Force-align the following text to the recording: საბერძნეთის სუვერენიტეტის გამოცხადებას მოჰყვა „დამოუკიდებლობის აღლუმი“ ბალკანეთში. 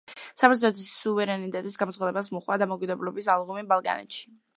საბერძნეთის 0.41 0.85
სუვერენიტეტის 1.01 1.75
გამოცხადებას 1.81 2.31
მოჰყვა 2.37 2.57
„დამოუკიდებლობის 2.63 3.29
აღლუმი“ 3.35 3.65
ბალკანეთში. 3.75 4.27